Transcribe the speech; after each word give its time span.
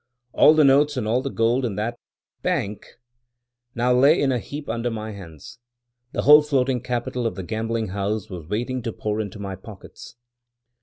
All 0.33 0.55
the 0.55 0.63
notes, 0.63 0.97
and 0.97 1.07
all 1.07 1.21
the 1.21 1.29
gold 1.29 1.63
in 1.63 1.75
that 1.75 1.99
"bank," 2.41 2.97
now 3.75 3.93
lay 3.93 4.19
in 4.19 4.31
a 4.31 4.39
heap 4.39 4.67
under 4.67 4.89
my 4.89 5.11
hands; 5.11 5.59
the 6.11 6.23
whole 6.23 6.41
floating 6.41 6.81
capital 6.81 7.27
of 7.27 7.35
the 7.35 7.43
gambling 7.43 7.89
house 7.89 8.27
was 8.27 8.49
waiting 8.49 8.81
to 8.81 8.91
pour 8.93 9.21
into 9.21 9.37
my 9.37 9.55
pockets! 9.55 10.15